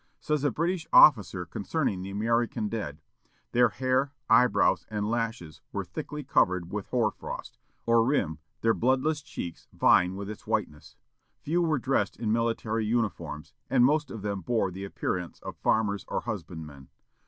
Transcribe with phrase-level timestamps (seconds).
[0.19, 3.01] Says a British officer concerning the American dead,
[3.51, 9.21] "Their hair, eyebrows, and lashes were thickly covered with hoar frost, or rime, their bloodless
[9.21, 10.95] cheeks vying with its whiteness.
[11.43, 16.03] Few were dressed in military uniforms, and most of them bore the appearance of farmers
[16.07, 16.87] or husbandmen.